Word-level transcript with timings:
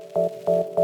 Thank 0.00 0.32
you. 0.48 0.77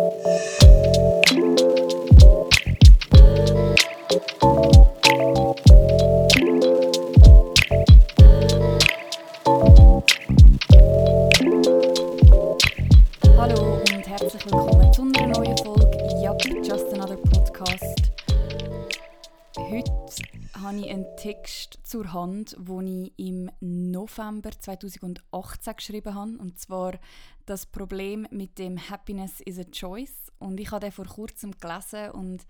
November 24.17 24.51
2018 24.53 25.77
geschrieben 25.77 26.14
habe. 26.14 26.39
Und 26.39 26.59
zwar 26.59 26.99
das 27.46 27.67
Problem 27.67 28.27
mit 28.31 28.59
dem 28.59 28.79
Happiness 28.91 29.41
is 29.41 29.59
a 29.59 29.64
Choice. 29.64 30.32
Und 30.39 30.61
ich 30.61 30.71
habe 30.71 30.81
den 30.81 30.93
vor 30.93 31.07
kurzem 31.07 31.53
gelesen 31.53 32.10
und 32.10 32.46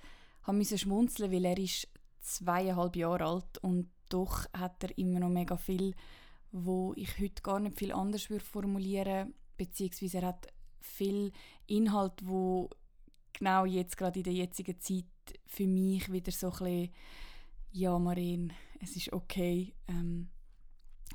musste 0.46 0.78
schmunzeln, 0.78 1.32
weil 1.32 1.44
er 1.44 1.58
ist 1.58 1.88
zweieinhalb 2.20 2.96
Jahre 2.96 3.26
alt 3.26 3.58
und 3.58 3.90
doch 4.08 4.46
hat 4.52 4.82
er 4.82 4.96
immer 4.98 5.20
noch 5.20 5.28
mega 5.28 5.56
viel, 5.56 5.94
wo 6.52 6.92
ich 6.96 7.18
heute 7.18 7.42
gar 7.42 7.60
nicht 7.60 7.78
viel 7.78 7.92
anders 7.92 8.30
würde 8.30 8.44
formulieren 8.44 9.34
beziehungsweise 9.56 10.18
er 10.18 10.28
hat 10.28 10.48
viel 10.80 11.32
Inhalt, 11.66 12.12
wo 12.22 12.70
genau 13.32 13.64
jetzt 13.64 13.96
gerade 13.96 14.20
in 14.20 14.24
der 14.24 14.32
jetzigen 14.32 14.80
Zeit 14.80 15.04
für 15.46 15.66
mich 15.66 16.10
wieder 16.10 16.32
so 16.32 16.48
ein 16.48 16.52
bisschen, 16.52 16.90
ja 17.72 17.98
Marin, 17.98 18.52
es 18.80 18.96
ist 18.96 19.12
okay, 19.12 19.74
ähm, 19.88 20.28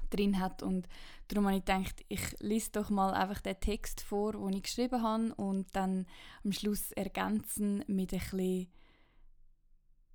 drin 0.10 0.40
hat 0.40 0.64
und 0.64 0.88
darum 1.28 1.48
habe 1.48 1.58
ich 1.58 1.66
gedacht, 1.66 2.04
ich 2.08 2.36
lese 2.40 2.72
doch 2.72 2.90
mal 2.90 3.14
einfach 3.14 3.42
den 3.42 3.60
Text 3.60 4.02
vor, 4.02 4.34
den 4.34 4.54
ich 4.54 4.64
geschrieben 4.64 5.02
habe 5.02 5.34
und 5.36 5.68
dann 5.76 6.06
am 6.44 6.52
Schluss 6.52 6.92
ergänzen 6.92 7.84
mit 7.88 8.14
ein 8.14 8.20
bisschen 8.20 8.68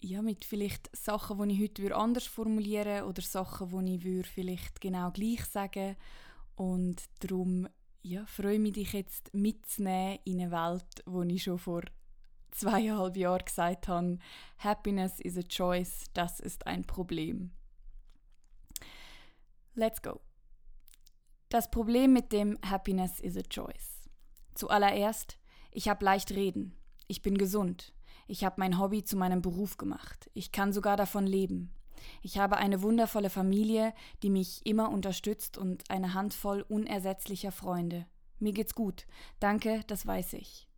ja, 0.01 0.20
mit 0.20 0.45
vielleicht 0.45 0.95
Sachen, 0.95 1.48
die 1.48 1.55
ich 1.55 1.70
heute 1.70 1.97
anders 1.97 2.27
formulieren 2.27 2.86
würde 2.86 3.06
oder 3.06 3.23
Sachen, 3.23 3.86
die 3.86 3.95
ich 3.95 4.05
würde 4.05 4.28
vielleicht 4.28 4.81
genau 4.81 5.11
gleich 5.11 5.45
sagen 5.47 5.97
und 6.56 7.03
darum 7.20 7.69
ja, 8.03 8.27
freue 8.27 8.58
mich, 8.58 8.75
dich 8.75 8.92
jetzt 8.92 9.33
mitzunehmen 9.33 10.19
in 10.25 10.41
eine 10.41 10.51
Welt, 10.51 11.03
wo 11.06 11.23
ich 11.23 11.42
schon 11.42 11.58
vor 11.58 11.83
zweieinhalb 12.51 13.17
Jahren 13.17 13.45
gesagt 13.45 13.89
habe, 13.89 14.19
Happiness 14.58 15.20
is 15.20 15.39
a 15.39 15.42
choice, 15.42 16.05
das 16.12 16.39
ist 16.39 16.67
ein 16.67 16.84
Problem. 16.84 17.51
Let's 19.77 20.03
go. 20.03 20.20
Das 21.48 21.69
Problem 21.69 22.12
mit 22.12 22.30
dem 22.33 22.58
Happiness 22.64 23.19
is 23.19 23.36
a 23.36 23.42
choice. 23.42 24.08
Zuallererst, 24.55 25.39
ich 25.72 25.89
habe 25.89 26.05
leicht 26.05 26.30
reden. 26.30 26.77
Ich 27.08 27.22
bin 27.22 27.36
gesund. 27.36 27.92
Ich 28.28 28.45
habe 28.45 28.55
mein 28.58 28.78
Hobby 28.78 29.02
zu 29.02 29.17
meinem 29.17 29.42
Beruf 29.42 29.77
gemacht. 29.77 30.30
Ich 30.33 30.52
kann 30.52 30.72
sogar 30.72 30.97
davon 30.97 31.27
leben. 31.27 31.75
Ich 32.22 32.39
habe 32.39 32.56
eine 32.56 32.83
wundervolle 32.83 33.30
Familie, 33.30 33.92
die 34.22 34.30
mich 34.30 34.64
immer 34.64 34.91
unterstützt 34.91 35.58
und 35.58 35.91
eine 35.91 36.14
Handvoll 36.14 36.64
unersetzlicher 36.69 37.50
Freunde. 37.50 38.06
Mir 38.39 38.52
geht's 38.52 38.77
gut. 38.77 39.06
Danke, 39.41 39.83
das 39.89 40.06
weiß 40.06 40.34
ich. 40.34 40.69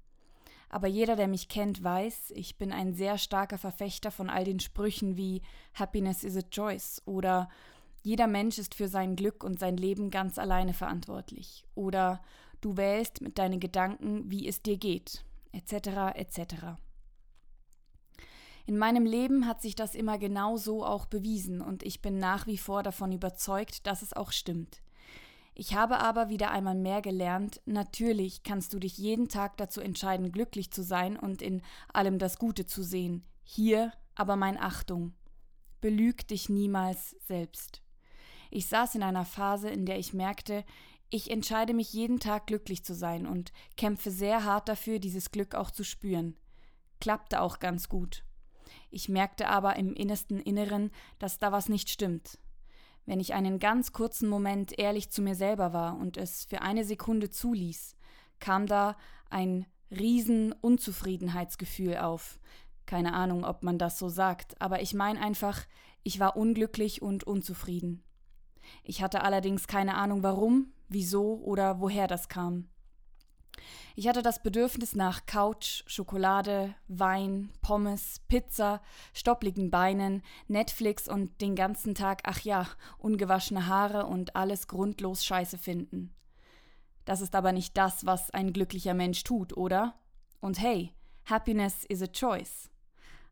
Aber 0.71 0.89
jeder, 0.89 1.17
der 1.17 1.29
mich 1.29 1.49
kennt, 1.49 1.85
weiß, 1.85 2.33
ich 2.35 2.57
bin 2.57 2.73
ein 2.73 2.95
sehr 2.95 3.19
starker 3.19 3.59
Verfechter 3.59 4.11
von 4.11 4.31
all 4.31 4.45
den 4.45 4.61
Sprüchen 4.61 5.17
wie 5.17 5.43
Happiness 5.75 6.25
is 6.25 6.37
a 6.37 6.43
choice 6.43 7.03
oder 7.05 7.49
jeder 8.07 8.29
Mensch 8.29 8.57
ist 8.59 8.77
für 8.77 8.87
sein 8.87 9.17
Glück 9.17 9.43
und 9.43 9.59
sein 9.59 9.77
Leben 9.77 10.13
ganz 10.13 10.39
alleine 10.39 10.75
verantwortlich 10.75 11.65
oder 11.75 12.23
du 12.61 12.77
wählst 12.77 13.21
mit 13.21 13.37
deinen 13.37 13.59
Gedanken, 13.59 14.31
wie 14.31 14.47
es 14.47 14.63
dir 14.63 14.77
geht, 14.77 15.25
etc. 15.51 16.15
etc. 16.15 16.55
In 18.65 18.79
meinem 18.79 19.07
Leben 19.07 19.49
hat 19.49 19.61
sich 19.61 19.75
das 19.75 19.97
immer 19.97 20.19
genau 20.19 20.57
so 20.57 20.85
auch 20.85 21.07
bewiesen 21.07 21.61
und 21.61 21.83
ich 21.83 22.01
bin 22.01 22.21
nach 22.21 22.47
wie 22.47 22.59
vor 22.59 22.85
davon 22.85 23.11
überzeugt, 23.11 23.89
dass 23.89 24.03
es 24.03 24.13
auch 24.13 24.31
stimmt. 24.31 24.83
Ich 25.57 25.75
habe 25.75 25.99
aber 25.99 26.29
wieder 26.29 26.53
einmal 26.53 26.77
mehr 26.77 27.03
gelernt, 27.03 27.61
natürlich 27.65 28.45
kannst 28.45 28.73
du 28.73 28.79
dich 28.79 28.97
jeden 28.99 29.29
Tag 29.29 29.57
dazu 29.57 29.81
entscheiden, 29.81 30.31
glücklich 30.31 30.71
zu 30.71 30.85
sein 30.85 31.19
und 31.19 31.43
in 31.43 31.61
allem 31.93 32.21
das 32.21 32.39
Gute 32.39 32.67
zu 32.67 32.85
sehen. 32.85 33.25
Hier 33.43 33.91
aber 34.15 34.37
mein 34.37 34.61
Achtung. 34.61 35.13
Belüg 35.81 36.29
dich 36.29 36.49
niemals 36.49 37.17
selbst. 37.27 37.83
Ich 38.57 38.69
saß 38.69 38.95
in 38.95 39.03
einer 39.03 39.27
Phase, 39.27 39.69
in 39.69 39.85
der 39.85 39.99
ich 39.99 40.15
merkte, 40.15 40.65
ich 41.11 41.31
entscheide 41.31 41.75
mich 41.75 41.93
jeden 41.93 42.21
Tag 42.21 42.47
glücklich 42.47 42.83
zu 42.83 42.95
sein 42.95 43.27
und 43.27 43.53
kämpfe 43.77 44.11
sehr 44.11 44.45
hart 44.45 44.71
dafür, 44.71 44.99
dieses 44.99 45.31
Glück 45.31 45.55
auch 45.55 45.71
zu 45.71 45.85
spüren. 45.85 46.39
Klappte 46.99 47.43
auch 47.43 47.59
ganz 47.59 47.91
gut. 47.91 48.25
Ich 48.91 49.11
merkte 49.11 49.49
aber 49.49 49.77
im 49.77 49.93
innersten 49.93 50.41
Inneren, 50.41 50.91
dass 51.19 51.37
da 51.37 51.53
was 51.53 51.69
nicht 51.69 51.91
stimmt. 51.91 52.39
Wenn 53.05 53.21
ich 53.21 53.35
einen 53.35 53.59
ganz 53.59 53.93
kurzen 53.93 54.27
Moment 54.27 54.79
ehrlich 54.79 55.11
zu 55.11 55.21
mir 55.21 55.35
selber 55.35 55.75
war 55.75 55.99
und 55.99 56.17
es 56.17 56.47
für 56.47 56.63
eine 56.63 56.87
Sekunde 56.87 57.29
zuließ, 57.29 57.95
kam 58.41 58.67
da 58.67 58.97
ein 59.29 59.67
riesen 59.91 60.53
Unzufriedenheitsgefühl 60.53 61.99
auf. 61.99 62.41
Keine 62.87 63.13
Ahnung, 63.13 63.45
ob 63.45 63.63
man 63.63 63.77
das 63.77 63.99
so 63.99 64.09
sagt, 64.09 64.59
aber 64.63 64.81
ich 64.81 64.95
meine 64.95 65.21
einfach, 65.21 65.67
ich 66.05 66.21
war 66.21 66.39
unglücklich 66.39 67.03
und 67.03 67.25
unzufrieden. 67.25 68.03
Ich 68.85 69.03
hatte 69.03 69.23
allerdings 69.23 69.67
keine 69.67 69.97
Ahnung 69.97 70.23
warum, 70.23 70.73
wieso 70.89 71.37
oder 71.43 71.81
woher 71.81 72.07
das 72.07 72.29
kam. 72.29 72.69
Ich 73.95 74.07
hatte 74.09 74.23
das 74.23 74.43
Bedürfnis 74.43 74.95
nach 74.95 75.25
Couch, 75.25 75.83
Schokolade, 75.87 76.75
Wein, 76.87 77.51
Pommes, 77.63 78.21
Pizza, 78.29 78.83
stoppligen 79.15 79.71
Beinen, 79.71 80.23
Netflix 80.49 81.09
und 81.09 81.41
den 81.41 81.57
ganzen 81.57 81.95
Tag, 81.95 82.21
ach 82.25 82.41
ja, 82.41 82.67
ungewaschene 82.99 83.67
Haare 83.67 84.07
und 84.07 84.37
alles 84.37 84.69
grundlos 84.69 85.25
Scheiße 85.25 85.57
finden. 85.57 86.15
Das 87.07 87.23
ist 87.23 87.35
aber 87.35 87.53
nicht 87.53 87.77
das, 87.77 88.05
was 88.05 88.31
ein 88.31 88.53
glücklicher 88.53 88.93
Mensch 88.93 89.25
tut, 89.25 89.57
oder? 89.57 89.95
Und 90.41 90.61
hey, 90.61 90.93
Happiness 91.25 91.85
is 91.85 92.03
a 92.03 92.07
choice. 92.07 92.69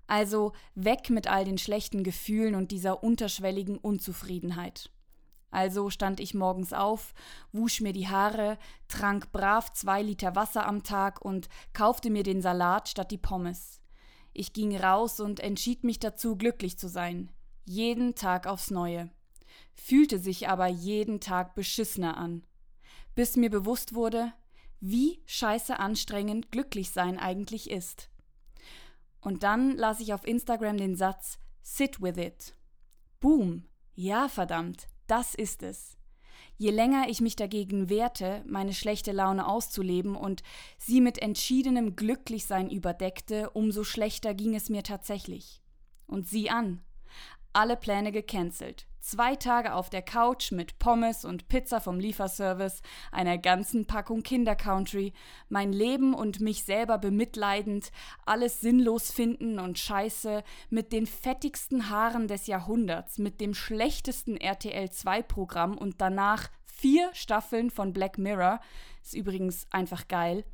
Also 0.07 0.53
weg 0.75 1.11
mit 1.11 1.29
all 1.29 1.45
den 1.45 1.59
schlechten 1.59 2.05
Gefühlen 2.05 2.55
und 2.55 2.71
dieser 2.71 3.03
unterschwelligen 3.03 3.77
Unzufriedenheit. 3.77 4.91
Also 5.55 5.89
stand 5.89 6.19
ich 6.19 6.35
morgens 6.35 6.73
auf, 6.73 7.15
wusch 7.53 7.81
mir 7.81 7.93
die 7.93 8.09
Haare, 8.09 8.59
trank 8.89 9.31
brav 9.31 9.73
zwei 9.73 10.03
Liter 10.03 10.35
Wasser 10.35 10.67
am 10.67 10.83
Tag 10.83 11.25
und 11.25 11.49
kaufte 11.73 12.11
mir 12.11 12.25
den 12.25 12.43
Salat 12.43 12.89
statt 12.89 13.13
die 13.13 13.19
Pommes. 13.19 13.81
Ich 14.33 14.53
ging 14.53 14.77
raus 14.77 15.21
und 15.21 15.39
entschied 15.39 15.85
mich 15.85 16.01
dazu, 16.01 16.35
glücklich 16.35 16.77
zu 16.77 16.89
sein. 16.89 17.31
Jeden 17.65 18.17
Tag 18.17 18.49
aufs 18.49 18.73
Neue. 18.73 19.11
Fühlte 19.75 20.19
sich 20.19 20.49
aber 20.49 20.67
jeden 20.67 21.21
Tag 21.21 21.55
beschissener 21.55 22.17
an. 22.17 22.43
Bis 23.15 23.37
mir 23.37 23.49
bewusst 23.49 23.95
wurde, 23.95 24.33
wie 24.81 25.23
scheiße 25.27 25.79
anstrengend 25.79 26.51
glücklich 26.51 26.91
sein 26.91 27.17
eigentlich 27.17 27.71
ist. 27.71 28.11
Und 29.21 29.45
dann 29.45 29.77
las 29.77 30.01
ich 30.01 30.13
auf 30.13 30.27
Instagram 30.27 30.79
den 30.79 30.97
Satz 30.97 31.39
Sit 31.63 32.03
with 32.03 32.17
it. 32.17 32.57
Boom. 33.21 33.69
Ja, 33.95 34.29
verdammt. 34.29 34.89
Das 35.07 35.35
ist 35.35 35.63
es. 35.63 35.97
Je 36.57 36.71
länger 36.71 37.09
ich 37.09 37.21
mich 37.21 37.37
dagegen 37.37 37.89
wehrte, 37.89 38.45
meine 38.47 38.73
schlechte 38.73 39.13
Laune 39.13 39.47
auszuleben 39.47 40.15
und 40.15 40.43
sie 40.79 41.01
mit 41.01 41.19
entschiedenem 41.19 41.97
Glücklichsein 41.97 42.71
überdeckte, 42.71 43.51
umso 43.51 43.83
schlechter 43.83 44.35
ging 44.35 44.55
es 44.55 44.71
mir 44.71 44.85
tatsächlich. 44.85 45.63
Und 46.07 46.29
sieh 46.29 46.51
an, 46.51 46.81
alle 47.55 47.77
Pläne 47.77 48.13
gecancelt. 48.13 48.87
Zwei 49.01 49.37
Tage 49.37 49.75
auf 49.75 49.91
der 49.91 50.01
Couch 50.01 50.51
mit 50.51 50.79
Pommes 50.79 51.27
und 51.27 51.49
Pizza 51.49 51.79
vom 51.79 52.01
Lieferservice, 52.01 52.81
einer 53.13 53.37
ganzen 53.37 53.87
Packung 53.87 54.23
Kindercountry, 54.23 55.13
mein 55.51 55.75
Leben 55.75 56.15
und 56.15 56.41
mich 56.41 56.65
selber 56.65 56.97
bemitleidend, 56.97 57.93
alles 58.25 58.63
sinnlos 58.63 59.13
finden 59.13 59.59
und 59.59 59.79
scheiße, 59.79 60.43
mit 60.71 60.93
den 60.93 61.07
fettigsten 61.07 61.91
Haaren 61.91 62.29
des 62.29 62.47
Jahrhunderts, 62.47 63.19
mit 63.19 63.43
dem 63.43 63.53
schlechtesten 63.53 64.39
RTL 64.39 64.91
2 64.91 65.23
Programm 65.23 65.77
und 65.77 66.01
danach 66.01 66.49
vier 66.65 67.11
Staffeln 67.13 67.71
von 67.71 67.93
Black 67.93 68.17
Mirror, 68.17 68.59
ist 69.03 69.15
übrigens 69.15 69.67
einfach 69.71 70.09
geil, 70.09 70.45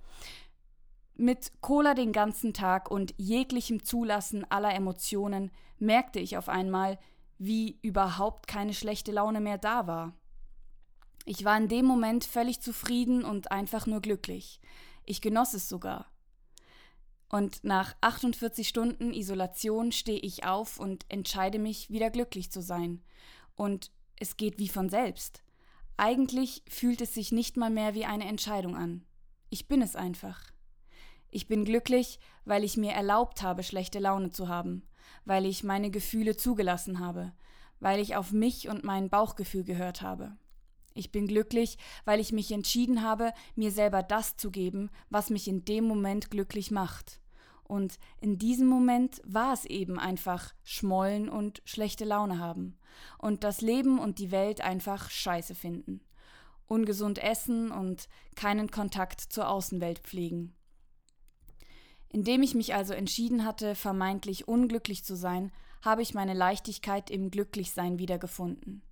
mit 1.21 1.53
Cola 1.61 1.93
den 1.95 2.13
ganzen 2.13 2.55
Tag 2.55 2.91
und 2.91 3.15
jeglichem 3.19 3.85
Zulassen 3.85 4.51
aller 4.51 4.75
Emotionen 4.75 5.51
merkte 5.79 6.19
ich 6.19 6.39
auf 6.39 6.49
einmal, 6.49 6.99
wie 7.39 7.79
überhaupt 7.83 8.47
keine 8.47 8.73
schlechte 8.73 9.13
Laune 9.13 9.41
mehr 9.41 9.59
da 9.59 9.87
war. 9.87 10.15
Ich 11.27 11.45
war 11.45 11.57
in 11.59 11.69
dem 11.69 11.85
Moment 11.85 12.25
völlig 12.25 12.61
zufrieden 12.61 13.23
und 13.25 13.53
einfach 13.53 13.87
nur 13.87 14.01
glücklich. 14.01 14.61
Ich 15.05 15.21
genoss 15.21 15.53
es 15.53 15.69
sogar. 15.69 16.07
Und 17.29 17.63
nach 17.65 17.95
48 18.01 18.67
Stunden 18.67 19.13
Isolation 19.13 19.93
stehe 19.93 20.19
ich 20.19 20.45
auf 20.45 20.81
und 20.81 21.05
entscheide 21.09 21.59
mich, 21.59 21.91
wieder 21.91 22.11
glücklich 22.11 22.51
zu 22.51 22.63
sein. 22.63 23.03
Und 23.55 23.93
es 24.17 24.39
geht 24.39 24.59
wie 24.59 24.69
von 24.69 24.89
selbst. 24.89 25.43
Eigentlich 25.99 26.63
fühlt 26.67 27.03
es 27.03 27.13
sich 27.13 27.31
nicht 27.31 27.59
mal 27.59 27.71
mehr 27.71 27.95
wie 27.95 28.07
eine 28.07 28.25
Entscheidung 28.25 28.75
an. 28.75 29.05
Ich 29.51 29.69
bin 29.69 29.83
es 29.83 29.97
einfach. 29.97 30.43
Ich 31.31 31.47
bin 31.47 31.65
glücklich, 31.65 32.19
weil 32.45 32.65
ich 32.65 32.77
mir 32.77 32.93
erlaubt 32.93 33.43
habe, 33.43 33.63
schlechte 33.63 34.01
Laune 34.01 34.31
zu 34.31 34.49
haben, 34.49 34.83
weil 35.25 35.47
ich 35.47 35.63
meine 35.63 35.91
Gefühle 35.91 36.37
zugelassen 36.37 36.99
habe, 36.99 37.33
weil 37.79 38.01
ich 38.01 38.17
auf 38.17 38.33
mich 38.33 38.69
und 38.69 38.83
mein 38.83 39.11
Bauchgefühl 39.11 39.65
gehört 39.65 40.03
habe. 40.03 40.37
Ich 40.93 41.13
bin 41.13 41.29
glücklich, 41.29 41.79
weil 42.05 42.19
ich 42.19 42.33
mich 42.33 42.51
entschieden 42.51 43.03
habe, 43.03 43.33
mir 43.55 43.71
selber 43.71 44.03
das 44.03 44.37
zu 44.37 44.51
geben, 44.51 44.91
was 45.09 45.31
mich 45.31 45.47
in 45.47 45.65
dem 45.65 45.85
Moment 45.85 46.31
glücklich 46.31 46.73
macht. 46.73 47.21
Und 47.63 48.01
in 48.21 48.37
diesem 48.37 48.67
Moment 48.67 49.23
war 49.25 49.53
es 49.53 49.65
eben 49.65 50.01
einfach 50.01 50.53
Schmollen 50.65 51.29
und 51.29 51.63
schlechte 51.65 52.05
Laune 52.05 52.41
haben. 52.41 52.77
Und 53.19 53.45
das 53.45 53.61
Leben 53.61 54.01
und 54.01 54.19
die 54.19 54.33
Welt 54.33 54.61
einfach 54.61 55.09
scheiße 55.09 55.55
finden. 55.55 56.01
Ungesund 56.67 57.23
essen 57.23 57.71
und 57.71 58.09
keinen 58.35 58.73
Kontakt 58.73 59.21
zur 59.21 59.49
Außenwelt 59.49 60.01
pflegen. 60.01 60.57
Indem 62.13 62.43
ich 62.43 62.55
mich 62.55 62.75
also 62.75 62.93
entschieden 62.93 63.45
hatte, 63.45 63.75
vermeintlich 63.75 64.49
unglücklich 64.49 65.05
zu 65.05 65.15
sein, 65.17 65.53
habe 65.83 66.03
ich 66.03 66.13
meine 66.13 66.35
Leichtigkeit 66.35 67.11
im 67.11 67.31
Glücklichsein 67.31 67.99
wiedergefunden. 67.99 68.83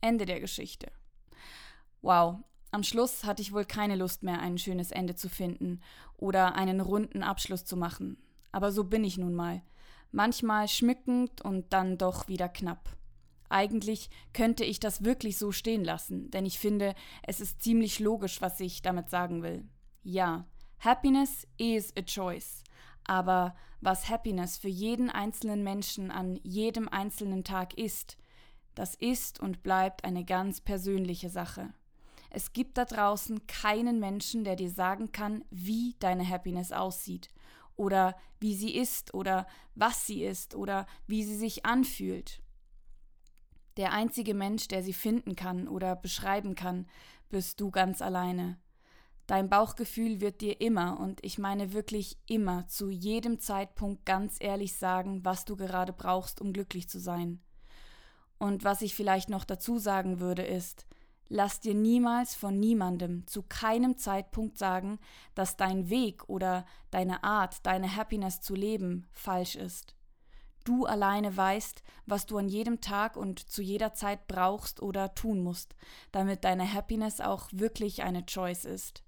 Ende 0.00 0.24
der 0.24 0.40
Geschichte. 0.40 0.90
Wow, 2.00 2.38
am 2.70 2.82
Schluss 2.82 3.24
hatte 3.24 3.42
ich 3.42 3.52
wohl 3.52 3.64
keine 3.64 3.96
Lust 3.96 4.22
mehr, 4.22 4.40
ein 4.40 4.58
schönes 4.58 4.90
Ende 4.90 5.14
zu 5.14 5.28
finden 5.28 5.80
oder 6.16 6.54
einen 6.54 6.80
runden 6.80 7.22
Abschluss 7.22 7.64
zu 7.64 7.76
machen. 7.76 8.18
Aber 8.52 8.72
so 8.72 8.84
bin 8.84 9.04
ich 9.04 9.18
nun 9.18 9.34
mal. 9.34 9.62
Manchmal 10.12 10.68
schmückend 10.68 11.40
und 11.42 11.72
dann 11.72 11.98
doch 11.98 12.28
wieder 12.28 12.48
knapp. 12.48 12.96
Eigentlich 13.48 14.10
könnte 14.32 14.64
ich 14.64 14.80
das 14.80 15.04
wirklich 15.04 15.38
so 15.38 15.52
stehen 15.52 15.84
lassen, 15.84 16.30
denn 16.30 16.46
ich 16.46 16.58
finde, 16.58 16.94
es 17.22 17.40
ist 17.40 17.62
ziemlich 17.62 18.00
logisch, 18.00 18.40
was 18.40 18.58
ich 18.60 18.82
damit 18.82 19.10
sagen 19.10 19.42
will. 19.42 19.64
Ja, 20.02 20.46
Happiness 20.84 21.46
is 21.56 21.94
a 21.96 22.02
choice. 22.02 22.62
Aber 23.04 23.56
was 23.80 24.10
Happiness 24.10 24.58
für 24.58 24.68
jeden 24.68 25.08
einzelnen 25.08 25.62
Menschen 25.62 26.10
an 26.10 26.38
jedem 26.42 26.90
einzelnen 26.90 27.42
Tag 27.42 27.72
ist, 27.78 28.18
das 28.74 28.94
ist 28.94 29.40
und 29.40 29.62
bleibt 29.62 30.04
eine 30.04 30.26
ganz 30.26 30.60
persönliche 30.60 31.30
Sache. 31.30 31.72
Es 32.28 32.52
gibt 32.52 32.76
da 32.76 32.84
draußen 32.84 33.46
keinen 33.46 33.98
Menschen, 33.98 34.44
der 34.44 34.56
dir 34.56 34.68
sagen 34.68 35.10
kann, 35.10 35.42
wie 35.50 35.96
deine 36.00 36.28
Happiness 36.28 36.70
aussieht 36.70 37.30
oder 37.76 38.14
wie 38.38 38.54
sie 38.54 38.76
ist 38.76 39.14
oder 39.14 39.46
was 39.74 40.06
sie 40.06 40.22
ist 40.22 40.54
oder 40.54 40.84
wie 41.06 41.24
sie 41.24 41.36
sich 41.36 41.64
anfühlt. 41.64 42.42
Der 43.78 43.92
einzige 43.92 44.34
Mensch, 44.34 44.68
der 44.68 44.82
sie 44.82 44.92
finden 44.92 45.34
kann 45.34 45.66
oder 45.66 45.96
beschreiben 45.96 46.54
kann, 46.54 46.86
bist 47.30 47.58
du 47.58 47.70
ganz 47.70 48.02
alleine. 48.02 48.58
Dein 49.26 49.48
Bauchgefühl 49.48 50.20
wird 50.20 50.42
dir 50.42 50.60
immer, 50.60 51.00
und 51.00 51.24
ich 51.24 51.38
meine 51.38 51.72
wirklich 51.72 52.18
immer, 52.26 52.66
zu 52.68 52.90
jedem 52.90 53.38
Zeitpunkt 53.38 54.04
ganz 54.04 54.36
ehrlich 54.38 54.76
sagen, 54.76 55.24
was 55.24 55.46
du 55.46 55.56
gerade 55.56 55.94
brauchst, 55.94 56.42
um 56.42 56.52
glücklich 56.52 56.88
zu 56.90 56.98
sein. 56.98 57.40
Und 58.38 58.64
was 58.64 58.82
ich 58.82 58.94
vielleicht 58.94 59.30
noch 59.30 59.44
dazu 59.44 59.78
sagen 59.78 60.20
würde, 60.20 60.42
ist, 60.42 60.86
lass 61.28 61.60
dir 61.60 61.74
niemals 61.74 62.34
von 62.34 62.60
niemandem 62.60 63.26
zu 63.26 63.42
keinem 63.42 63.96
Zeitpunkt 63.96 64.58
sagen, 64.58 64.98
dass 65.34 65.56
dein 65.56 65.88
Weg 65.88 66.28
oder 66.28 66.66
deine 66.90 67.24
Art, 67.24 67.64
deine 67.64 67.96
Happiness 67.96 68.42
zu 68.42 68.54
leben 68.54 69.06
falsch 69.12 69.56
ist. 69.56 69.94
Du 70.64 70.86
alleine 70.86 71.34
weißt, 71.36 71.82
was 72.06 72.26
du 72.26 72.38
an 72.38 72.48
jedem 72.48 72.80
Tag 72.80 73.16
und 73.16 73.38
zu 73.38 73.62
jeder 73.62 73.92
Zeit 73.94 74.26
brauchst 74.26 74.82
oder 74.82 75.14
tun 75.14 75.42
musst, 75.42 75.74
damit 76.10 76.44
deine 76.44 76.70
Happiness 76.72 77.20
auch 77.20 77.48
wirklich 77.52 78.02
eine 78.02 78.24
Choice 78.24 78.64
ist. 78.64 79.03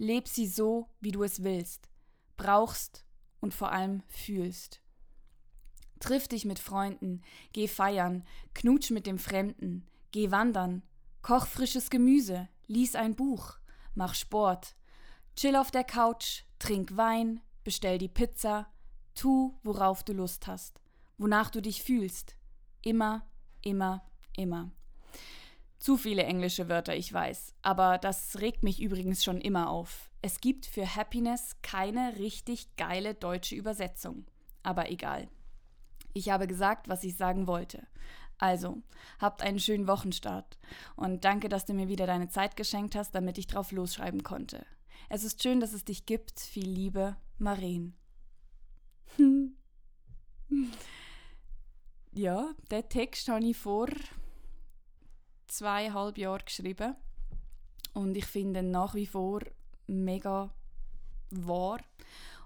Leb 0.00 0.28
sie 0.28 0.46
so, 0.46 0.88
wie 1.00 1.12
du 1.12 1.22
es 1.22 1.42
willst, 1.42 1.90
brauchst 2.38 3.04
und 3.40 3.52
vor 3.52 3.70
allem 3.70 4.02
fühlst. 4.08 4.80
Triff 5.98 6.26
dich 6.26 6.46
mit 6.46 6.58
Freunden, 6.58 7.20
geh 7.52 7.68
feiern, 7.68 8.24
knutsch 8.54 8.90
mit 8.92 9.06
dem 9.06 9.18
Fremden, 9.18 9.86
geh 10.10 10.30
wandern, 10.30 10.82
koch 11.20 11.46
frisches 11.46 11.90
Gemüse, 11.90 12.48
lies 12.66 12.94
ein 12.94 13.14
Buch, 13.14 13.58
mach 13.94 14.14
Sport, 14.14 14.74
chill 15.36 15.54
auf 15.54 15.70
der 15.70 15.84
Couch, 15.84 16.44
trink 16.58 16.96
Wein, 16.96 17.42
bestell 17.62 17.98
die 17.98 18.08
Pizza, 18.08 18.72
tu, 19.14 19.58
worauf 19.62 20.02
du 20.02 20.14
Lust 20.14 20.46
hast, 20.46 20.80
wonach 21.18 21.50
du 21.50 21.60
dich 21.60 21.82
fühlst. 21.82 22.36
Immer, 22.80 23.26
immer, 23.60 24.10
immer. 24.34 24.72
Zu 25.80 25.96
viele 25.96 26.24
englische 26.24 26.68
Wörter, 26.68 26.94
ich 26.94 27.10
weiß, 27.10 27.54
aber 27.62 27.96
das 27.96 28.38
regt 28.38 28.62
mich 28.62 28.82
übrigens 28.82 29.24
schon 29.24 29.40
immer 29.40 29.70
auf. 29.70 30.10
Es 30.20 30.42
gibt 30.42 30.66
für 30.66 30.94
Happiness 30.94 31.56
keine 31.62 32.18
richtig 32.18 32.76
geile 32.76 33.14
deutsche 33.14 33.54
Übersetzung. 33.54 34.26
Aber 34.62 34.90
egal. 34.90 35.28
Ich 36.12 36.28
habe 36.28 36.46
gesagt, 36.46 36.90
was 36.90 37.02
ich 37.02 37.16
sagen 37.16 37.46
wollte. 37.46 37.86
Also, 38.36 38.82
habt 39.18 39.40
einen 39.40 39.58
schönen 39.58 39.86
Wochenstart 39.86 40.58
und 40.96 41.24
danke, 41.24 41.48
dass 41.48 41.64
du 41.64 41.72
mir 41.72 41.88
wieder 41.88 42.06
deine 42.06 42.28
Zeit 42.28 42.58
geschenkt 42.58 42.94
hast, 42.94 43.14
damit 43.14 43.38
ich 43.38 43.46
drauf 43.46 43.72
losschreiben 43.72 44.22
konnte. 44.22 44.66
Es 45.08 45.24
ist 45.24 45.42
schön, 45.42 45.60
dass 45.60 45.72
es 45.72 45.86
dich 45.86 46.04
gibt. 46.04 46.40
Viel 46.40 46.68
Liebe, 46.68 47.16
Maren. 47.38 47.96
ja, 52.12 52.50
der 52.70 52.88
Text 52.90 53.28
habe 53.28 53.44
ich 53.46 53.56
vor 53.56 53.88
zweieinhalb 55.50 56.18
Jahren 56.18 56.44
geschrieben. 56.44 56.96
Und 57.92 58.16
ich 58.16 58.26
finde 58.26 58.60
ihn 58.60 58.70
nach 58.70 58.94
wie 58.94 59.06
vor 59.06 59.40
mega 59.86 60.52
wahr. 61.30 61.80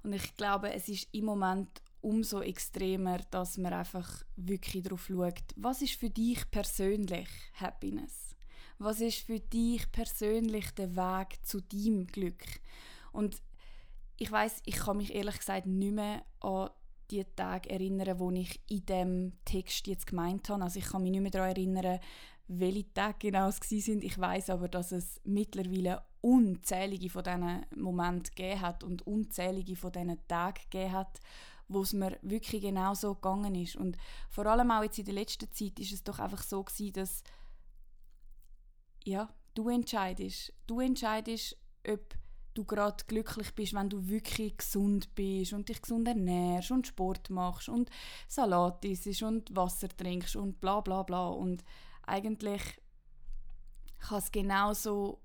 Und 0.02 0.12
ich 0.12 0.36
glaube, 0.36 0.72
es 0.72 0.88
ist 0.88 1.08
im 1.12 1.24
Moment 1.26 1.82
umso 2.00 2.42
extremer, 2.42 3.18
dass 3.30 3.56
man 3.56 3.72
einfach 3.72 4.22
wirklich 4.36 4.82
darauf 4.82 5.06
schaut, 5.06 5.42
was 5.56 5.80
ist 5.80 5.94
für 5.94 6.10
dich 6.10 6.50
persönlich 6.50 7.28
Happiness? 7.54 8.36
Was 8.78 9.00
ist 9.00 9.18
für 9.18 9.40
dich 9.40 9.90
persönlich 9.90 10.70
der 10.72 10.94
Weg 10.96 11.38
zu 11.44 11.60
deinem 11.62 12.06
Glück? 12.06 12.44
Und 13.12 13.40
ich 14.16 14.30
weiß, 14.30 14.62
ich 14.66 14.76
kann 14.76 14.98
mich 14.98 15.14
ehrlich 15.14 15.38
gesagt 15.38 15.66
nicht 15.66 15.94
mehr 15.94 16.24
an 16.40 16.70
die 17.10 17.24
Tage 17.36 17.70
erinnern, 17.70 18.18
wo 18.18 18.30
ich 18.30 18.60
in 18.68 18.86
dem 18.86 19.32
Text 19.44 19.86
jetzt 19.86 20.06
gemeint 20.06 20.48
habe. 20.48 20.62
Also 20.62 20.78
ich 20.78 20.86
kann 20.86 21.02
mich 21.02 21.12
nicht 21.12 21.20
mehr 21.20 21.30
daran 21.30 21.50
erinnern, 21.50 22.00
welche 22.46 22.92
Tage 22.92 23.30
genau 23.30 23.48
es 23.48 23.58
sind. 23.58 24.04
Ich 24.04 24.18
weiß 24.18 24.50
aber, 24.50 24.68
dass 24.68 24.92
es 24.92 25.20
mittlerweile 25.24 26.02
unzählige 26.20 27.10
von 27.10 27.24
diesen 27.24 27.66
Momenten 27.76 28.34
gegeben 28.34 28.60
hat 28.60 28.82
und 28.82 29.06
unzählige 29.06 29.76
von 29.76 29.92
diesen 29.92 30.26
Tagen 30.26 30.60
gegeben 30.70 30.92
hat, 30.92 31.20
wo 31.68 31.82
es 31.82 31.92
mir 31.92 32.18
wirklich 32.22 32.62
genau 32.62 32.94
so 32.94 33.14
gegangen 33.14 33.54
ist. 33.54 33.76
Und 33.76 33.96
vor 34.28 34.46
allem 34.46 34.70
auch 34.70 34.82
jetzt 34.82 34.98
in 34.98 35.04
der 35.06 35.14
letzten 35.14 35.50
Zeit 35.52 35.78
ist 35.78 35.92
es 35.92 36.04
doch 36.04 36.18
einfach 36.18 36.42
so 36.42 36.62
gewesen, 36.62 36.92
dass 36.92 37.22
ja, 39.04 39.28
du 39.54 39.68
entscheidest. 39.68 40.52
Du 40.66 40.80
entscheidest, 40.80 41.56
ob 41.86 42.14
du 42.54 42.64
gerade 42.64 43.04
glücklich 43.06 43.54
bist, 43.54 43.74
wenn 43.74 43.88
du 43.88 44.08
wirklich 44.08 44.56
gesund 44.56 45.14
bist 45.14 45.52
und 45.52 45.68
dich 45.68 45.82
gesund 45.82 46.08
ernährst 46.08 46.70
und 46.70 46.86
Sport 46.86 47.30
machst 47.30 47.68
und 47.68 47.90
Salat 48.28 48.84
isst 48.84 49.22
und 49.22 49.54
Wasser 49.54 49.88
trinkst 49.88 50.36
und 50.36 50.60
bla 50.60 50.80
bla 50.80 51.02
bla. 51.02 51.28
Und 51.28 51.64
eigentlich 52.02 52.62
kann 53.98 54.18
es 54.18 54.30
genauso 54.30 55.20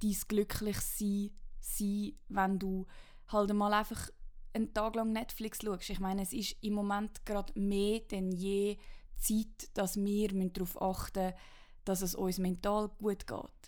dein 0.00 0.16
Glücklichsein 0.28 1.30
sein, 1.60 2.12
wenn 2.28 2.58
du 2.58 2.86
halt 3.28 3.52
mal 3.52 3.72
einfach 3.72 4.08
einen 4.54 4.72
Tag 4.74 4.94
lang 4.94 5.12
Netflix 5.12 5.60
schaust. 5.62 5.90
Ich 5.90 6.00
meine, 6.00 6.22
es 6.22 6.32
ist 6.32 6.56
im 6.60 6.74
Moment 6.74 7.24
gerade 7.24 7.58
mehr 7.58 8.00
denn 8.00 8.32
je 8.32 8.78
Zeit, 9.16 9.70
dass 9.74 9.96
wir 9.96 10.28
darauf 10.50 10.80
achten 10.80 11.24
müssen, 11.24 11.36
dass 11.84 12.02
es 12.02 12.14
uns 12.14 12.38
mental 12.38 12.88
gut 12.98 13.26
geht. 13.26 13.61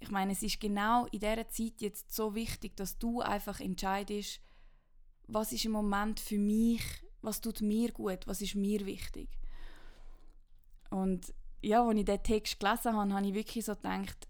Ich 0.00 0.10
meine, 0.10 0.32
es 0.32 0.42
ist 0.42 0.60
genau 0.60 1.06
in 1.06 1.20
dieser 1.20 1.48
Zeit 1.48 1.80
jetzt 1.80 2.14
so 2.14 2.34
wichtig, 2.34 2.76
dass 2.76 2.98
du 2.98 3.20
einfach 3.20 3.60
entscheidest, 3.60 4.40
was 5.26 5.52
ist 5.52 5.64
im 5.64 5.72
Moment 5.72 6.20
für 6.20 6.38
mich, 6.38 6.82
was 7.20 7.40
tut 7.40 7.60
mir 7.60 7.92
gut, 7.92 8.26
was 8.26 8.40
ist 8.40 8.54
mir 8.54 8.86
wichtig. 8.86 9.28
Und 10.90 11.34
ja, 11.60 11.84
als 11.84 11.98
ich 11.98 12.04
diesen 12.04 12.22
Text 12.22 12.60
gelesen 12.60 12.96
habe, 12.96 13.12
habe 13.12 13.26
ich 13.26 13.34
wirklich 13.34 13.64
so 13.64 13.74
gedacht, 13.74 14.28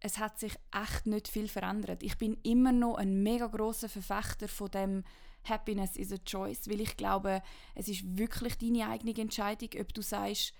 es 0.00 0.18
hat 0.18 0.38
sich 0.38 0.54
echt 0.72 1.06
nicht 1.06 1.28
viel 1.28 1.48
verändert. 1.48 2.02
Ich 2.02 2.18
bin 2.18 2.36
immer 2.42 2.72
noch 2.72 2.96
ein 2.96 3.22
mega 3.22 3.46
großer 3.46 3.88
Verfechter 3.88 4.48
von 4.48 4.70
dem 4.70 5.04
Happiness 5.44 5.96
is 5.96 6.12
a 6.12 6.18
choice, 6.18 6.68
weil 6.68 6.80
ich 6.80 6.96
glaube, 6.96 7.42
es 7.74 7.88
ist 7.88 8.18
wirklich 8.18 8.58
deine 8.58 8.88
eigene 8.88 9.16
Entscheidung, 9.16 9.70
ob 9.80 9.94
du 9.94 10.02
sagst, 10.02 10.52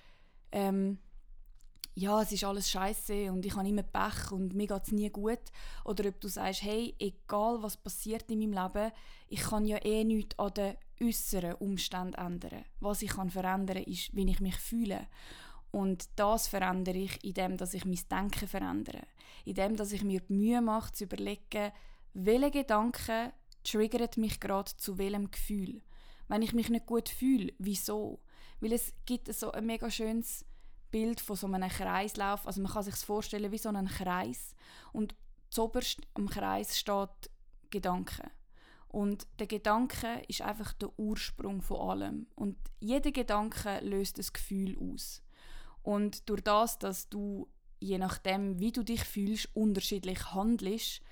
ähm, 0.53 0.99
ja, 1.99 2.21
es 2.21 2.31
ist 2.31 2.45
alles 2.45 2.71
scheiße 2.71 3.33
und 3.33 3.47
ich 3.47 3.57
habe 3.57 3.67
immer 3.67 3.83
Pech 3.83 4.31
und 4.31 4.55
mir 4.55 4.67
geht 4.67 4.83
es 4.85 4.93
nie 4.93 5.09
gut. 5.09 5.41
Oder 5.83 6.11
ob 6.11 6.21
du 6.21 6.29
sagst, 6.29 6.62
hey, 6.62 6.95
egal 6.99 7.62
was 7.62 7.79
passiert 7.79 8.31
in 8.31 8.38
meinem 8.41 8.53
Leben, 8.53 8.93
ich 9.29 9.41
kann 9.41 9.65
ja 9.65 9.83
eh 9.83 10.05
nichts 10.05 10.38
an 10.38 10.53
den 10.53 10.76
äußeren 11.03 11.55
Umständen 11.55 12.15
ändern. 12.15 12.67
Was 12.81 13.00
ich 13.00 13.12
kann 13.12 13.31
verändern 13.31 13.83
ist, 13.85 14.15
wie 14.15 14.31
ich 14.31 14.41
mich 14.41 14.57
fühle. 14.57 15.07
Und 15.71 16.11
das 16.17 16.49
verändere 16.49 16.99
ich, 16.99 17.25
indem 17.25 17.57
ich 17.73 17.85
mein 17.87 18.09
Denken 18.11 18.47
verändere. 18.47 19.03
Indem 19.47 19.76
dass 19.76 19.93
ich 19.93 20.05
mir 20.05 20.21
die 20.21 20.35
Mühe 20.35 20.61
mache, 20.61 20.93
zu 20.93 21.05
überlegen, 21.05 21.73
welche 22.12 22.50
Gedanken 22.50 23.33
triggert 23.65 24.19
mich 24.19 24.38
gerade 24.38 24.71
zu 24.76 24.99
welchem 24.99 25.31
Gefühl? 25.31 25.81
Wenn 26.29 26.43
ich 26.43 26.53
mich 26.53 26.69
nicht 26.69 26.85
gut 26.85 27.09
fühle, 27.09 27.55
wieso? 27.59 28.21
Weil 28.61 28.73
es 28.73 28.93
gibt 29.07 29.33
so 29.35 29.53
ein 29.53 29.65
mega 29.65 29.91
schönes 29.91 30.45
Bild 30.97 31.21
von 31.21 31.37
so 31.37 31.47
einem 31.47 31.69
Kreislauf. 31.69 32.47
Also 32.47 32.62
man 32.62 32.73
kann 32.73 32.83
sich 32.83 32.95
vorstellen 32.95 33.53
wie 33.53 33.59
so 33.59 33.69
einen 33.69 33.87
Kreis 33.87 34.55
und 34.95 35.15
zoberst 35.50 36.00
am 36.15 36.26
Kreis 36.26 36.79
steht 36.79 37.31
Gedanke. 37.69 38.31
Und 38.88 39.26
der 39.38 39.47
Gedanke 39.47 40.23
ist 40.26 40.41
einfach 40.41 40.73
der 40.73 40.99
Ursprung 40.99 41.61
von 41.61 41.91
allem. 41.91 42.26
Und 42.35 42.57
jeder 42.81 43.12
Gedanke 43.12 43.81
löst 43.81 44.19
ein 44.19 44.25
Gefühl 44.33 44.79
aus. 44.79 45.23
Und 45.83 46.31
durch 46.31 46.41
das, 46.41 46.79
dass 46.79 47.11
du 47.11 47.47
je 47.79 47.99
nachdem, 47.99 48.59
wie 48.59 48.73
du 48.73 48.83
dich 48.83 49.05
fühlst, 49.05 49.55
unterschiedlich 49.55 50.33
handelst, 50.33 51.03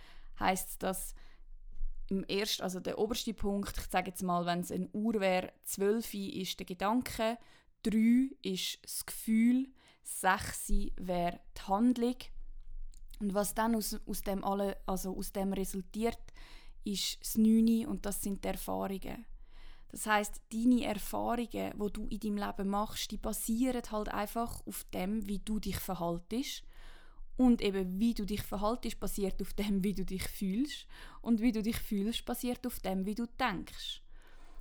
heißt 0.40 0.68
es, 0.70 0.78
dass 0.78 1.14
im 2.08 2.24
ersten, 2.24 2.62
also 2.62 2.80
der 2.80 2.98
oberste 2.98 3.34
Punkt, 3.34 3.76
ich 3.76 3.90
sage 3.90 4.12
jetzt 4.12 4.22
mal, 4.22 4.46
wenn 4.46 4.60
es 4.60 4.72
eine 4.72 4.88
Uhr 4.94 5.20
wäre, 5.20 5.52
12 5.64 6.14
ist 6.14 6.58
der 6.58 6.64
Gedanke, 6.64 7.36
3 7.84 8.30
ist 8.42 8.78
das 8.82 9.06
Gefühl, 9.06 9.68
6 10.02 10.68
wäre 10.96 11.40
die 11.56 11.62
Handlung. 11.68 12.16
Und 13.20 13.34
was 13.34 13.54
dann 13.54 13.74
aus, 13.74 13.98
aus, 14.06 14.22
dem, 14.22 14.44
alle, 14.44 14.76
also 14.86 15.16
aus 15.16 15.32
dem 15.32 15.52
resultiert, 15.52 16.18
ist 16.84 17.20
das 17.20 17.36
9 17.36 17.86
und 17.86 18.04
das 18.04 18.22
sind 18.22 18.44
die 18.44 18.48
Erfahrungen. 18.48 19.24
Das 19.90 20.06
heißt, 20.06 20.40
deine 20.52 20.84
Erfahrungen, 20.84 21.48
die 21.48 21.92
du 21.92 22.06
in 22.08 22.18
deinem 22.18 22.36
Leben 22.38 22.68
machst, 22.68 23.10
die 23.12 23.16
basieren 23.16 23.82
halt 23.92 24.08
einfach 24.08 24.66
auf 24.66 24.84
dem, 24.92 25.26
wie 25.28 25.38
du 25.38 25.60
dich 25.60 25.76
verhaltest. 25.76 26.64
Und 27.36 27.62
eben, 27.62 27.98
wie 27.98 28.14
du 28.14 28.24
dich 28.24 28.42
verhaltest, 28.42 28.98
basiert 29.00 29.40
auf 29.40 29.54
dem, 29.54 29.84
wie 29.84 29.92
du 29.92 30.04
dich 30.04 30.24
fühlst. 30.24 30.86
Und 31.20 31.40
wie 31.40 31.52
du 31.52 31.62
dich 31.62 31.78
fühlst, 31.78 32.24
basiert 32.24 32.66
auf 32.66 32.80
dem, 32.80 33.06
wie 33.06 33.14
du 33.14 33.26
denkst. 33.26 34.03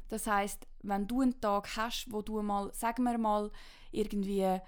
Das 0.09 0.27
heißt, 0.27 0.67
wenn 0.83 1.07
du 1.07 1.21
einen 1.21 1.39
Tag 1.39 1.75
hast, 1.77 2.11
wo 2.11 2.21
du 2.21 2.41
mal, 2.41 2.71
sagen 2.73 3.03
wir 3.03 3.17
mal, 3.17 3.51
irgendwie 3.91 4.59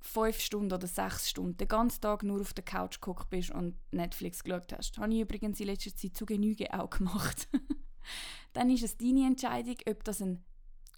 fünf 0.00 0.40
Stunden 0.40 0.72
oder 0.72 0.86
sechs 0.86 1.28
Stunden 1.28 1.56
den 1.56 1.68
ganzen 1.68 2.00
Tag 2.00 2.22
nur 2.22 2.40
auf 2.40 2.54
der 2.54 2.64
Couch 2.64 3.00
geguckt 3.00 3.28
bist 3.30 3.50
und 3.50 3.76
Netflix 3.92 4.42
geschaut 4.42 4.72
hast. 4.72 4.98
Habe 4.98 5.12
ich 5.12 5.20
übrigens 5.20 5.60
in 5.60 5.66
letzter 5.66 5.94
Zeit 5.94 6.16
zu 6.16 6.26
Genüge 6.26 6.72
auch 6.72 6.90
gemacht. 6.90 7.48
Dann 8.52 8.70
ist 8.70 8.82
es 8.82 8.96
deine 8.96 9.26
Entscheidung, 9.26 9.76
ob 9.86 10.02
das 10.04 10.22
eine 10.22 10.42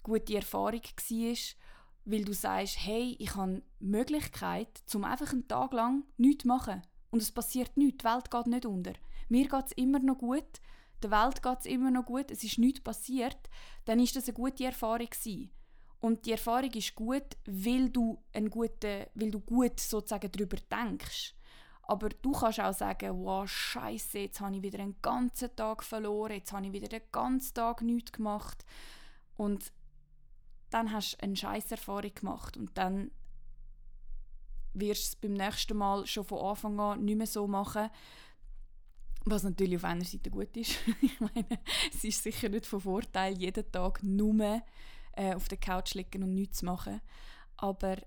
gute 0.03 0.35
Erfahrung 0.35 0.81
war, 0.81 1.37
weil 2.05 2.25
du 2.25 2.33
sagst, 2.33 2.77
hey, 2.79 3.15
ich 3.19 3.35
habe 3.35 3.61
die 3.79 3.85
Möglichkeit, 3.85 4.81
zum 4.85 5.03
einfach 5.03 5.31
einen 5.31 5.47
Tag 5.47 5.73
lang 5.73 6.03
nichts 6.17 6.43
zu 6.43 6.47
machen. 6.47 6.81
Und 7.11 7.21
es 7.21 7.31
passiert 7.31 7.77
nichts, 7.77 7.99
die 7.99 8.05
Welt 8.05 8.31
geht 8.31 8.47
nicht 8.47 8.65
unter. 8.65 8.93
Mir 9.29 9.47
geht 9.47 9.65
es 9.65 9.71
immer 9.73 9.99
noch 9.99 10.17
gut, 10.17 10.61
der 11.03 11.11
Welt 11.11 11.43
geht 11.43 11.59
es 11.59 11.65
immer 11.65 11.91
noch 11.91 12.05
gut, 12.05 12.31
es 12.31 12.43
ist 12.43 12.57
nichts 12.57 12.81
passiert, 12.81 13.49
dann 13.85 13.99
ist 13.99 14.15
das 14.15 14.25
eine 14.25 14.33
gute 14.33 14.65
Erfahrung 14.65 15.07
gewesen. 15.09 15.51
Und 15.99 16.25
die 16.25 16.31
Erfahrung 16.31 16.71
ist 16.71 16.95
gut, 16.95 17.37
weil 17.45 17.89
du, 17.89 18.21
einen 18.33 18.49
guten, 18.49 19.05
weil 19.13 19.31
du 19.31 19.39
gut 19.39 19.79
sozusagen 19.79 20.31
darüber 20.31 20.57
denkst. 20.69 21.33
Aber 21.83 22.09
du 22.09 22.31
kannst 22.31 22.59
auch 22.59 22.73
sagen, 22.73 23.23
wow, 23.23 23.47
scheiße, 23.47 24.19
jetzt 24.19 24.39
habe 24.39 24.55
ich 24.55 24.61
wieder 24.61 24.79
einen 24.79 25.01
ganzen 25.01 25.55
Tag 25.55 25.83
verloren, 25.83 26.33
jetzt 26.33 26.51
habe 26.53 26.65
ich 26.65 26.73
wieder 26.73 26.87
den 26.87 27.01
ganzen 27.11 27.53
Tag 27.53 27.81
nichts 27.81 28.11
gemacht. 28.11 28.65
Und 29.35 29.71
dann 30.69 30.91
hast 30.91 31.13
du 31.13 31.23
eine 31.23 31.35
Scheißerfahrung 31.35 32.13
gemacht 32.13 32.57
und 32.57 32.77
dann 32.77 33.11
wirst 34.73 35.03
du 35.03 35.07
es 35.07 35.15
beim 35.15 35.33
nächsten 35.33 35.77
Mal 35.77 36.05
schon 36.07 36.25
von 36.25 36.39
Anfang 36.39 36.79
an 36.79 37.05
nicht 37.05 37.17
mehr 37.17 37.27
so 37.27 37.47
machen, 37.47 37.89
was 39.25 39.43
natürlich 39.43 39.77
auf 39.77 39.83
einer 39.83 40.05
Seite 40.05 40.29
gut 40.29 40.55
ist. 40.57 40.77
ich 41.01 41.19
meine, 41.19 41.59
es 41.93 42.03
ist 42.03 42.23
sicher 42.23 42.49
nicht 42.49 42.65
von 42.65 42.81
Vorteil, 42.81 43.37
jeden 43.37 43.71
Tag 43.71 44.03
nur 44.03 44.61
äh, 45.13 45.33
auf 45.33 45.47
der 45.47 45.57
Couch 45.57 45.93
liegen 45.93 46.23
und 46.23 46.33
nichts 46.33 46.61
machen. 46.61 47.01
Aber 47.57 47.97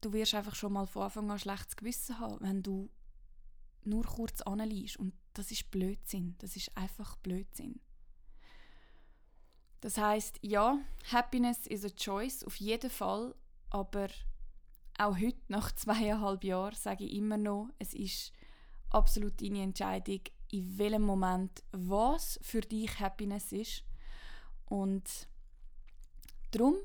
du 0.00 0.12
wirst 0.12 0.34
einfach 0.34 0.54
schon 0.54 0.72
mal 0.72 0.86
von 0.86 1.02
Anfang 1.02 1.30
an 1.30 1.38
schlechtes 1.38 1.76
Gewissen 1.76 2.18
haben, 2.18 2.40
wenn 2.40 2.62
du 2.62 2.90
nur 3.84 4.04
kurz 4.04 4.42
anliest. 4.42 4.98
Und 4.98 5.14
das 5.34 5.50
ist 5.50 5.70
Blödsinn. 5.70 6.36
Das 6.38 6.56
ist 6.56 6.76
einfach 6.76 7.16
Blödsinn. 7.16 7.80
Das 9.80 9.96
heißt, 9.96 10.40
ja, 10.42 10.78
Happiness 11.12 11.66
is 11.66 11.84
a 11.84 11.90
choice, 11.90 12.44
auf 12.44 12.56
jeden 12.56 12.90
Fall. 12.90 13.34
Aber 13.70 14.08
auch 14.98 15.16
heute, 15.16 15.40
nach 15.48 15.72
zweieinhalb 15.72 16.42
Jahren, 16.42 16.74
sage 16.74 17.04
ich 17.04 17.14
immer 17.14 17.36
noch, 17.36 17.68
es 17.78 17.94
ist 17.94 18.32
absolut 18.90 19.40
deine 19.40 19.62
Entscheidung, 19.62 20.20
in 20.50 20.78
welchem 20.78 21.02
Moment 21.02 21.62
was 21.72 22.38
für 22.42 22.60
dich 22.60 22.98
Happiness 23.00 23.52
ist. 23.52 23.84
Und 24.66 25.28
Darum 26.50 26.76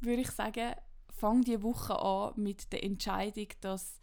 würde 0.00 0.22
ich 0.22 0.30
sagen, 0.30 0.74
fang 1.08 1.42
die 1.42 1.62
Woche 1.62 1.98
an 1.98 2.32
mit 2.36 2.72
der 2.72 2.82
Entscheidung, 2.82 3.48
dass 3.60 3.98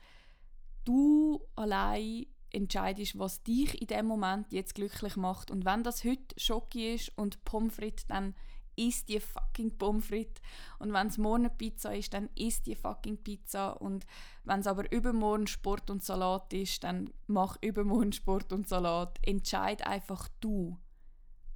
du 0.86 1.42
allein 1.56 2.26
entscheidest, 2.52 3.20
was 3.20 3.44
dich 3.44 3.80
in 3.82 3.88
dem 3.88 4.06
Moment 4.06 4.52
jetzt 4.52 4.76
glücklich 4.76 5.18
macht. 5.18 5.52
Und 5.52 5.66
wenn 5.66 5.84
das 5.84 6.04
heute 6.04 6.36
Schoki 6.38 6.96
ist 6.96 7.12
und 7.18 7.44
Pommes 7.44 7.76
frites, 7.76 8.08
dann 8.08 8.34
isst 8.80 9.10
die 9.10 9.20
fucking 9.20 9.78
Pommes 9.78 10.08
frites. 10.08 10.42
Und 10.80 10.94
wenn 10.94 11.08
es 11.08 11.18
morgen 11.18 11.50
Pizza 11.58 11.94
ist, 11.94 12.14
dann 12.14 12.30
isst 12.36 12.66
die 12.66 12.76
fucking 12.76 13.18
Pizza. 13.18 13.74
Und 13.82 14.06
wenn 14.44 14.62
es 14.62 14.68
aber 14.68 14.92
übermorgen 14.92 15.48
Sport 15.48 15.90
und 15.90 16.04
Salat 16.04 16.54
ist, 16.54 16.84
dann 16.84 17.12
mach 17.28 17.58
übermorgen 17.62 18.14
Sport 18.14 18.54
und 18.54 18.68
Salat. 18.68 19.20
Entscheid 19.24 19.86
einfach 19.86 20.30
du 20.40 20.78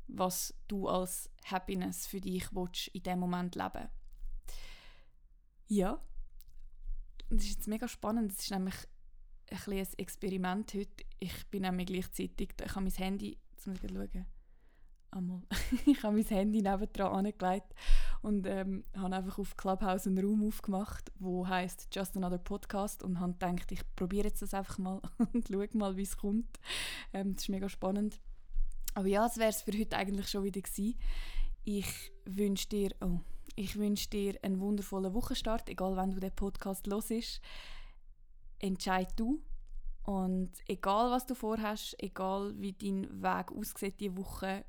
was 0.07 0.53
du 0.67 0.87
als 0.87 1.29
Happiness 1.45 2.07
für 2.07 2.21
dich 2.21 2.53
willst, 2.53 2.87
in 2.89 3.03
dem 3.03 3.19
Moment 3.19 3.55
leben 3.55 3.89
Ja, 5.67 6.01
das 7.29 7.43
ist 7.43 7.51
jetzt 7.51 7.67
mega 7.67 7.87
spannend. 7.87 8.31
Das 8.31 8.39
ist 8.39 8.51
nämlich 8.51 8.75
ein, 9.49 9.73
ein 9.73 9.87
Experiment 9.97 10.73
heute. 10.73 11.05
Ich 11.19 11.47
bin 11.47 11.63
nämlich 11.63 11.87
gleichzeitig, 11.87 12.53
ich 12.63 12.75
habe 12.75 12.81
mein 12.81 12.93
Handy, 12.93 13.39
jetzt 13.51 13.67
muss 13.67 13.83
ich 13.83 13.91
schauen, 13.91 14.25
einmal, 15.13 15.41
ich 15.85 16.03
habe 16.03 16.15
mein 16.15 16.25
Handy 16.25 16.61
nebendran 16.61 17.25
angelegt 17.25 17.73
und 18.21 18.45
ähm, 18.47 18.83
habe 18.95 19.15
einfach 19.15 19.39
auf 19.39 19.55
Clubhouse 19.57 20.07
einen 20.07 20.23
Raum 20.23 20.47
aufgemacht, 20.47 21.11
wo 21.19 21.47
heißt 21.47 21.89
Just 21.91 22.17
Another 22.17 22.37
Podcast 22.37 23.03
und 23.03 23.19
habe 23.19 23.33
gedacht, 23.33 23.71
ich 23.71 23.81
probiere 23.95 24.27
jetzt 24.27 24.41
das 24.41 24.53
einfach 24.53 24.77
mal 24.77 25.01
und 25.33 25.47
schaue 25.47 25.69
mal, 25.73 25.97
wie 25.97 26.03
es 26.03 26.17
kommt. 26.17 26.59
Ähm, 27.13 27.35
das 27.35 27.43
ist 27.43 27.49
mega 27.49 27.69
spannend. 27.69 28.19
Aber 28.95 29.07
ja, 29.07 29.23
das 29.23 29.37
wäre 29.37 29.49
es 29.49 29.61
für 29.61 29.77
heute 29.77 29.97
eigentlich 29.97 30.29
schon 30.29 30.43
wieder 30.43 30.61
gewesen. 30.61 30.97
Ich 31.63 32.11
wünsche 32.25 32.67
dir, 32.67 32.91
oh, 33.01 33.19
ich 33.55 33.77
wünsche 33.77 34.09
dir 34.09 34.37
einen 34.43 34.59
wundervollen 34.59 35.13
Wochenstart, 35.13 35.69
egal 35.69 35.95
wann 35.95 36.11
du 36.11 36.19
den 36.19 36.35
Podcast 36.35 36.87
hörst. 36.87 37.41
Entscheid 38.59 39.11
du. 39.15 39.41
Und 40.03 40.51
egal 40.67 41.11
was 41.11 41.25
du 41.25 41.33
vorhast, 41.33 41.95
egal 41.97 42.53
wie 42.57 42.73
dein 42.73 43.23
Weg 43.23 43.51
aussieht 43.53 43.99
diese 44.01 44.17
Woche, 44.17 44.65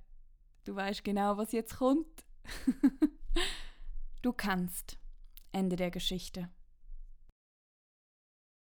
du 0.64 0.75
weißt 0.75 1.04
genau, 1.04 1.37
was 1.37 1.52
jetzt 1.52 1.76
kommt. 1.76 2.25
du 4.23 4.33
kannst. 4.33 4.99
Ende 5.52 5.76
der 5.76 5.90
Geschichte. 5.90 6.50